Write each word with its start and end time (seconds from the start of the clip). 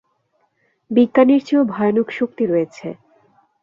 বিজ্ঞানের 0.91 1.41
চেয়েও 1.45 1.63
ভয়ানক 1.65 2.07
শক্তি 2.11 2.43
রয়েছে। 2.45 2.87